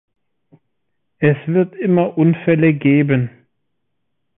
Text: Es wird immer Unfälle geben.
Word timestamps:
Es 1.19 1.37
wird 1.45 1.75
immer 1.75 2.17
Unfälle 2.17 2.73
geben. 2.73 3.29